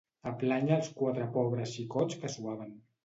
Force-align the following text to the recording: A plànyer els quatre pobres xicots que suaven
A 0.29 0.31
plànyer 0.43 0.73
els 0.77 0.89
quatre 1.01 1.27
pobres 1.35 1.75
xicots 1.77 2.19
que 2.23 2.33
suaven 2.37 2.73